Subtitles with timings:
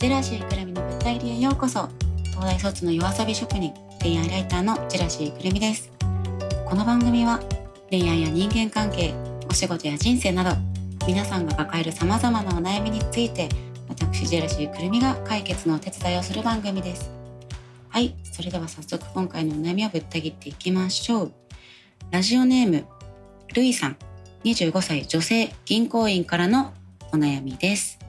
[0.00, 1.86] ジェラシーくるみの物体流へようこそ。
[2.30, 5.92] 東大卒の夜遊び職人恋愛ライターのジェラシーくるみです。
[6.66, 7.38] この番組は
[7.90, 9.12] 恋愛や人間関係
[9.50, 10.56] お仕事や人生など
[11.06, 13.50] 皆さんが抱える様々なお悩みについて
[13.90, 17.10] 私ジェラシーくるみが解決のお手伝いをする番組です。
[17.90, 21.32] はいそれでは早速今回のお悩みをぶった切っていきましょう。
[22.10, 22.86] ラジオネーム
[23.52, 23.98] ルイさん。
[24.44, 26.72] 25歳女性銀行員からの
[27.12, 27.99] お悩みです。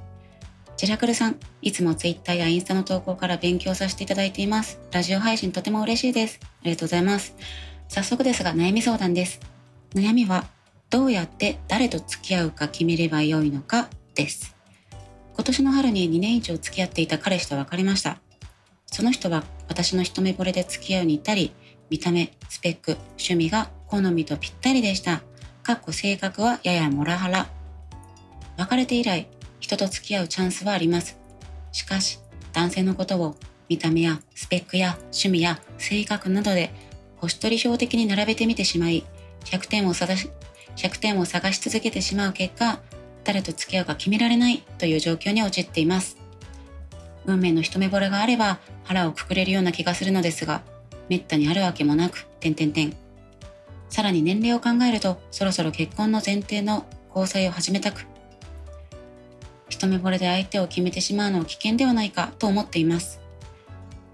[0.81, 4.79] ジェラクルさん、いつも Twitter やインスタの投稿から勉強させていただいています。
[4.91, 6.39] ラジオ配信とても嬉しいです。
[6.41, 7.35] ありがとうございます。
[7.87, 9.41] 早速ですが悩み相談です。
[9.93, 10.45] 悩みは、
[10.89, 14.55] どうやって誰と付き合うか決めればよいのかです。
[15.35, 18.19] 今年の春に2年以上付き合っていた彼氏と別れました。
[18.87, 21.53] その人は私の一目惚れで付き合うに至り、
[21.91, 25.21] 見た目、スペック、趣味が好みとぴったりでした。
[25.61, 27.47] かっこ性格はややモラハラ。
[28.57, 29.27] 別れて以来、
[29.61, 31.17] 人と付き合うチャンスはあります。
[31.71, 32.19] しかし、
[32.51, 33.37] 男性のことを
[33.69, 36.73] 見た目やスペックや趣味や性格などで
[37.15, 39.05] 星取り標的に並べてみてしまい、
[39.45, 40.29] 100点を探し、
[40.75, 42.81] 100点を探し続けてしまう結果、
[43.23, 46.17] 誰と付き合うか決められないという状況に陥っています。
[47.25, 50.63] 運命の一目惚れがあれば腹をくくれるような気がするのですが、
[51.07, 52.95] めったにあるわけもなく、点々点。
[53.89, 58.05] さらに年齢を考えると、そろそろ結婚の前提の交際を始めたく、
[59.71, 63.21] 一目惚れで相手を決めてしまうのは危険ではないかと思っています。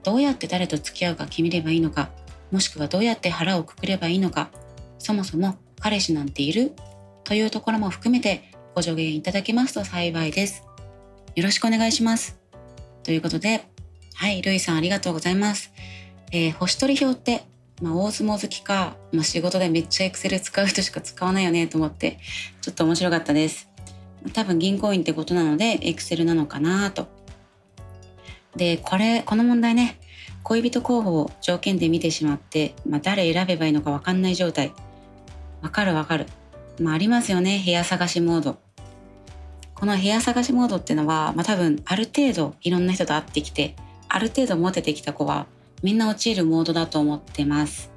[0.03, 2.11] どうやって誰と付き合うか決めればいいのか、
[2.51, 4.49] もしくはどうやって腹をくくればいいのか、
[4.99, 6.73] そもそも彼氏なんている？
[7.23, 8.43] というところも含めて
[8.75, 10.63] ご助言いただけますと幸いです。
[11.35, 12.39] よろしくお願いします。
[13.03, 13.65] ということで、
[14.13, 15.73] はい、ルイさんありがとうございます。
[16.31, 17.43] えー、星取り表って、
[17.81, 22.19] まあ、大相撲好きか、まあ、仕事でめっちゃエクセル使う人しか使わないよねと思って、
[22.61, 23.69] ちょっと面白かったです。
[24.33, 27.07] 多分銀行員ってことなので、エクセルなのかなと。
[28.55, 29.99] で、これ、この問題ね、
[30.43, 34.73] 恋人候補を条件で見てしまって、まあ、誰選べばいいのかわかんない状態。
[35.61, 36.25] わかるわかる。
[36.79, 38.57] まあ、ありますよね、部屋探しモード。
[39.75, 43.75] この部屋探しモードってのは、まあ、多分ある程度いろんな人と会ってきて、
[44.09, 45.47] ある程度モテてきた子は、
[45.83, 47.91] みんな陥るモードだと思ってます。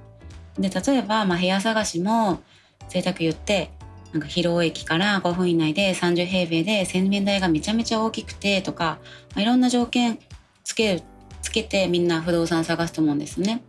[0.59, 2.41] で、例えば、まあ、部屋探しも、
[2.89, 3.71] 贅沢言って、
[4.13, 8.99] なんか広尾駅から5分以内で30平米で洗面台がめちゃめちゃ大きくてとか、
[9.35, 10.19] まあ、いろんな条件
[10.65, 11.03] つけ
[11.43, 13.63] つけてみんな不動産探すと思うんですね。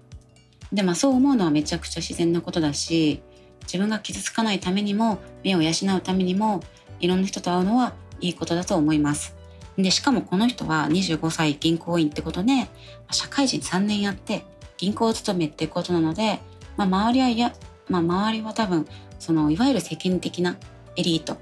[0.73, 3.21] でまあそう思うのはめちゃくちゃ自然なことだし
[3.63, 6.61] 自分が傷つかないためにも目を養うためにも
[6.99, 9.35] いろんな人と会うのはいいことだと思います。
[9.77, 12.67] でしかもこの人は25歳銀行員ってことで
[13.11, 14.45] 社会人3年やって
[14.77, 16.39] 銀行勤めってことなので、
[16.75, 17.53] まあ、周りはいや、
[17.87, 18.87] まあ、周りは多分
[19.21, 20.57] そのいわゆる世間的な
[20.95, 21.37] エリート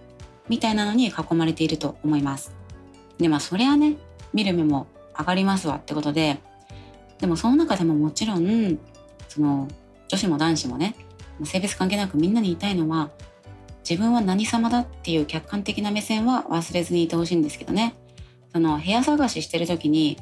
[0.50, 2.54] みたいなのに囲まれていると思います。
[3.18, 3.96] でまあそれはね
[4.34, 6.40] 見る目も上がりますわってことで
[7.20, 8.80] でもその中でももちろん
[9.30, 9.70] その
[10.10, 10.94] 女子も男子もね
[11.46, 13.12] 性別関係なくみんなに言いたいのは
[13.90, 17.96] 自分は何様だっていう客観的な目線は忘れずにいてほしいんですけどね
[18.52, 20.18] その部屋探ししてる時に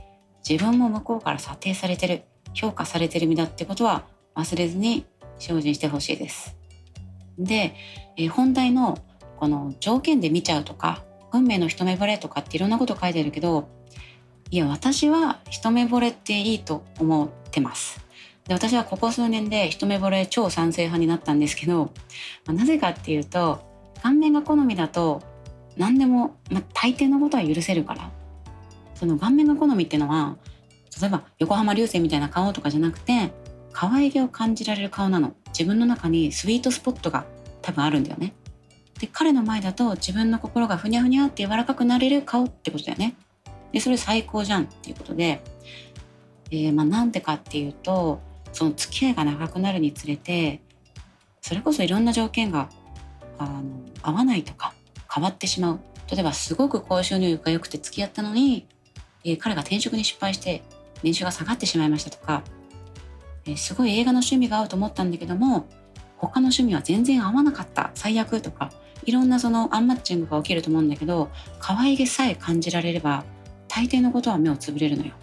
[0.47, 5.05] 自分も向こうから査定されてる評価されてる身だってことは忘れずに
[5.39, 6.55] 精進してほしいです。
[7.37, 7.75] で、
[8.15, 8.97] えー、本題の
[9.37, 13.69] この条件で見ちゃうとか運命の一目惚れとかっていろんなこと書いてるけど
[14.49, 18.07] いや私は一目惚れっていいと思ってます。
[18.47, 21.91] で私はここ数年で一目惚れ超賛成派になったんですけど、
[22.45, 23.59] まあ、なぜかっていうと
[24.01, 25.21] 顔面が好みだと
[25.75, 28.09] 何でも、まあ、大抵のことは許せるから
[28.95, 30.37] その顔面が好みっていうのは
[30.99, 33.33] 例えば横浜流星みたいな顔とかじゃなくて
[33.73, 37.25] 可愛げを感じられる顔なの自分の中にスイートスポットが
[37.63, 38.33] 多分あるんだよね。
[38.99, 43.15] で彼の前だと自分の心がふにゃふにゃって柔らかくなれる顔ってことだよね。
[43.71, 45.41] でそれ最高じゃんっていうことで、
[46.51, 48.21] えー、まあなんでかっていうと
[48.53, 50.61] その付き合いが長くなるにつれて
[51.41, 52.69] それこそいろんな条件が
[53.39, 53.63] あの
[54.03, 54.73] 合わないとか
[55.13, 55.79] 変わってしまう。
[56.09, 58.67] 例えばすごく高収入が良くて付き合ったのに、
[59.25, 60.63] えー、彼が転職に失敗して
[61.03, 62.43] 年収が下がってしまいましたとか
[63.47, 65.67] えすごい映画の趣味が合うと思ったんだけども
[66.17, 68.71] 他の趣味は全然合わなかった最悪とか
[69.05, 71.29] いろんなそのアンマッチングが起きると思うんだけど
[71.59, 73.23] 可愛げさえ感じられれば
[73.67, 75.13] 大抵のことは目をつぶれるのよ。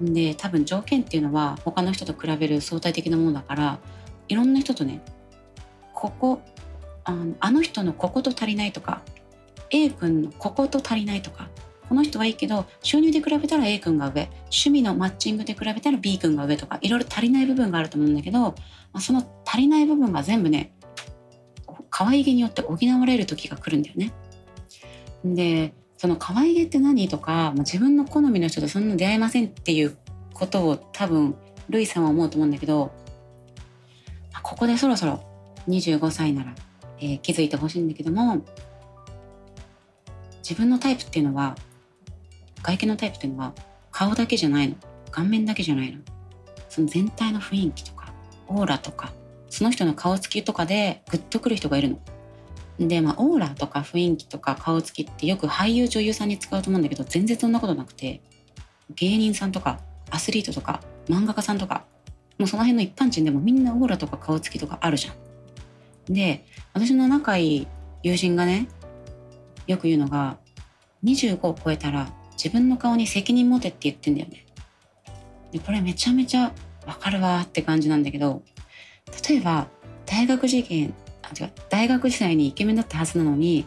[0.00, 3.78] で多分条件っていうのは他の人と比べる相対的なものだから
[4.28, 5.00] いろんな人とね
[5.92, 6.40] ここ
[7.04, 9.02] あのあの人のここと足りないとか
[9.70, 11.48] A 君のここと足りないとか
[11.88, 18.54] この人はいいけど収入で比べたら A 君が上趣味のマッチングで比べたら B 君が上とかいろいろ足りない部分があると思うんだけど、ま
[18.94, 20.72] あ、その足りない部分が全部ね
[21.90, 24.12] 可愛げによって補われる時が来るんだよね。
[25.24, 29.96] でその可愛げって何とか、まあ、自分の好みの人とそんな出会えませんっていう
[30.32, 31.34] ことを多分
[31.68, 32.92] ルイさんは思うと思うんだけど、
[34.32, 35.20] まあ、ここでそろそろ
[35.66, 36.54] 25歳なら、
[37.00, 38.44] えー、気づいてほしいんだけども
[40.48, 41.56] 自分のタイプっていうのは
[42.62, 43.54] 外見のタイプっていうのは
[43.90, 44.76] 顔だけじゃないの
[45.10, 45.98] 顔面だけじゃないの
[46.68, 48.12] その全体の雰囲気とか
[48.46, 49.12] オーラとか
[49.48, 51.98] その人の顔つきとかでグッとくる人がいるの。
[52.78, 58.22] でまあオーラとか雰囲気とか顔つきってよく俳優女優さんに使うと思うんだけど全然そんなことなくて
[58.94, 61.84] 芸人さんとかアスリートとか漫画家さんとか
[62.38, 66.14] もうその辺の一般人でもみんなオーラとか顔つきとかあるじゃん。
[66.14, 67.66] で私の仲いい
[68.04, 68.68] 友人がね
[69.66, 70.38] よく言うのが
[71.04, 72.08] 25を超えたら
[72.42, 74.46] 自分の顔に責任持てって言ってんだよね。
[75.52, 76.52] でこれめちゃめちゃ
[76.86, 78.42] わかるわって感じなんだけど
[79.28, 79.66] 例えば
[80.06, 83.66] 大学受験あ違う大学時代にイケメンだったはずなのに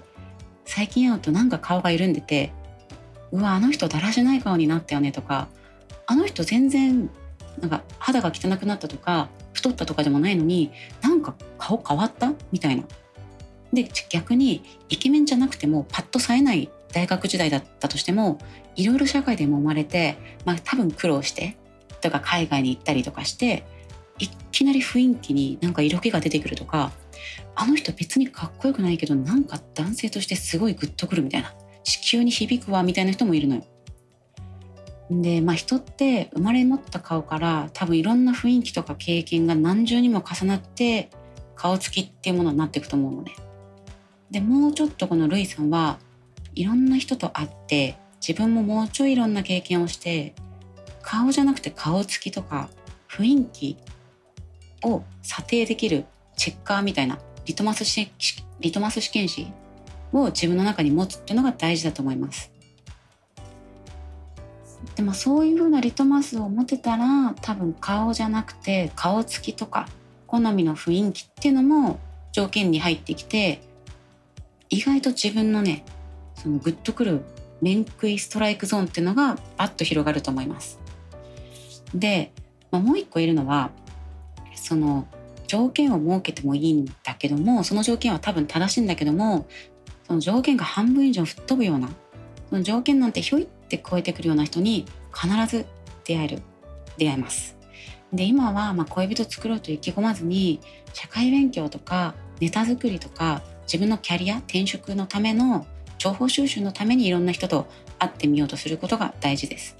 [0.65, 2.53] 最近会うとなんか顔が緩んでて
[3.31, 5.47] うわあの人だらしない顔になったよねとか
[6.05, 7.09] あの人全然
[7.59, 10.71] なんか肌が汚くなったとか太ったとかでもないのに
[11.01, 12.83] なんか顔変わったみたいな。
[13.73, 18.37] で逆にイケメンじゃなくてもパッと冴えない大学時代だったとしても
[18.75, 21.57] いろいろ社会でも生まれて、まあ、多分苦労して
[22.01, 23.63] とか海外に行ったりとかして
[24.19, 26.91] いきなり雰囲気になんか色気が出てくるとか
[27.55, 31.53] あの人別にかっこよくないけどなんか男性としてすごいグッとくるみたいな
[31.83, 33.63] 地球に響くわみたいな人もいるのよ。
[35.09, 41.09] でまあ人って生まれ持った顔から多分いろんな雰囲気とか経験が何重にも重なって
[41.55, 43.35] 顔つきっていうものになっていくと思うのね。
[44.29, 45.99] でもうちょっとこのルイさんは
[46.55, 47.95] いろんな人と会って
[48.25, 50.35] 自分ももうちょいいろんな経験をして
[51.01, 52.69] 顔じゃなくて顔つきとか
[53.09, 53.77] 雰囲気
[54.83, 56.05] を査定できる
[56.37, 58.11] チェッカーみたいなリトマス試
[58.59, 59.51] リトマス試験紙
[60.13, 62.51] を自分の中に持つっていうのが大事だと思います。
[64.95, 69.87] でもそういうふうなリトマスを持てたら多分顔じゃなくて顔つきとか
[70.27, 71.99] 好みの雰囲気っていうのも
[72.31, 73.61] 条件に入ってきて
[74.69, 75.85] 意外と自分のね
[76.41, 77.21] そのグッとくる
[77.61, 80.79] 面食いストライクゾーンっていうのがバッと広がると思います。
[81.93, 82.31] で、
[82.71, 83.69] まあ、もう一個いるのは
[84.55, 85.07] その
[85.47, 89.45] 条件を設けてもいいんだけどもその条件は多分正しいんだけども
[90.07, 91.89] その条件が半分以上吹っ飛ぶような
[92.49, 95.65] その条件なんてひょいって超えてくるような人に必ず
[96.05, 96.41] 出会える
[96.97, 97.55] 出会えます。
[98.13, 100.59] で今はま恋人作ろうと意気込まずに
[100.93, 105.65] 社会勉強とかネタ作りとか自分のキャリア転職のための
[106.01, 107.67] 情報収集のためにいろんな人と
[107.99, 109.77] 会ってみようとすることが大事です。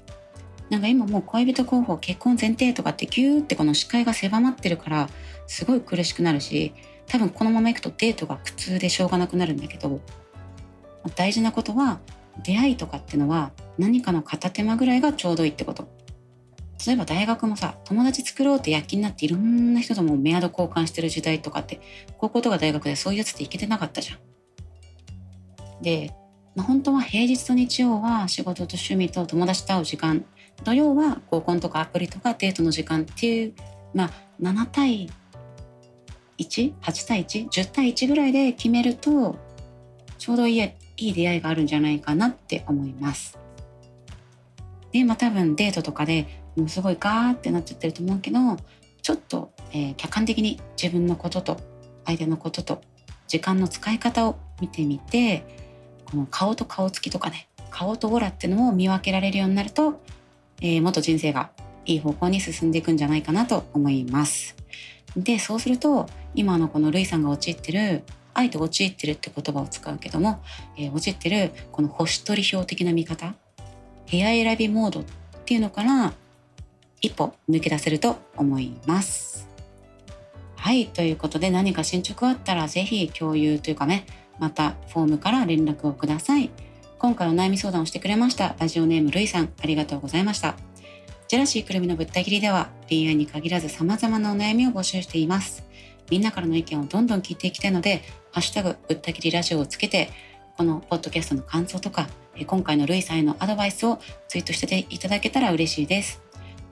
[0.70, 5.08] なんか今もう恋人候補結婚前提とかってギューってこの視界が狭まってるから
[5.48, 6.74] すごい苦しくなるし
[7.08, 10.00] 多分このままいくとデートが苦痛でしょうがなくなるんだけど
[11.16, 11.98] 大事なことは
[12.44, 15.88] 出会いとかってのは何かの片手間ぐらいがちょうどいいってこと
[16.86, 21.80] 例えば大学もさ友達作ろうって躍起になっていろんな人ともメアド交換してる時代とかって
[22.16, 24.31] 高校とか大学でそういうやつっていけてなかったじゃん。
[25.82, 26.14] で、
[26.54, 30.24] まあ、本当は平日と日曜は仕事と趣味と友達と会う時間。
[30.64, 33.54] 土曜は合コンとかアプリとかデートの時間っていう、
[33.94, 35.10] まあ、7対
[36.38, 36.72] 18
[37.06, 39.36] 対110対1ぐらいで決めると
[40.18, 43.38] ちょうどいいいい出会いがあるんじゃないかなって思います。
[44.92, 48.38] で、まあ多分デートとかでもうすごいガーってなっちゃってると思うけど
[49.00, 51.56] ちょっと、えー、客観的に自分のことと
[52.04, 52.82] 相手のことと
[53.26, 55.61] 時間の使い方を見てみて
[56.12, 60.00] この顔と顔つきとかね顔とオラっていうのを見分けられるようになると
[60.62, 61.50] えー、もっと人生が
[61.84, 64.54] いい方向に進んでいくんじゃないかなと思います。
[65.16, 70.40] で、そうすると、今のこのルイさんが陥ってる、愛と陥ってるって言葉を使うけども、
[70.78, 73.34] えー、陥ってるこの星取り表的な見方、
[74.10, 75.04] 部屋選びモードっ
[75.44, 76.12] ていうのから
[77.00, 79.48] 一歩抜け出せると思います。
[80.56, 84.06] はい、ということで何か進捗あったらぜひ共有というかね、
[84.42, 86.50] またフォームから連絡をください。
[86.98, 90.56] 今回お悩み相談をしてくれましたラジオネームるいさんありがとうございました。
[91.28, 95.62] ジェラシーくるみのぶった切りでは恋愛に限らず様々なお悩みを募集しています。
[96.10, 100.10] みんなからの意見をどんどん聞いていきたいのでハッシュタグぶった切りラジオをつけて
[100.56, 102.08] このポッドキャストの感想とか
[102.44, 106.20] 今回のルイさんへのアドバイスをツイートしていただけたら嬉しいです。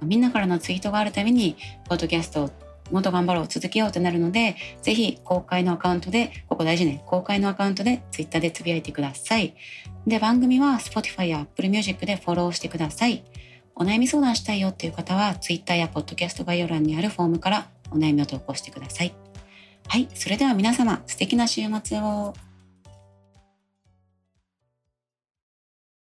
[0.03, 1.57] みんなからのツイートがあるために
[1.89, 2.51] ポッドキャストを
[2.91, 9.55] もっと頑張ろう続けようってなるので、ぜひ公開のアカウントで、ここ大事ね、公開のアカウントで Twitter でつぶやいてください。
[10.07, 13.25] で、番組は Spotify や Apple Music でフォローしてください。
[13.75, 19.15] お悩み相談したいよっていう方は Twitter や Podcast 概要欄にあるフォームからお悩みを投稿してください。
[19.89, 22.50] はい、それでは皆様素敵な週末を。